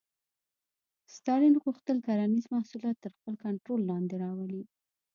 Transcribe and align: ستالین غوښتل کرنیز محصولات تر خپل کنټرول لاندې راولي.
ستالین 1.15 1.55
غوښتل 1.63 1.97
کرنیز 2.07 2.45
محصولات 2.53 2.97
تر 3.03 3.11
خپل 3.17 3.33
کنټرول 3.45 3.81
لاندې 3.91 4.15
راولي. 4.23 4.63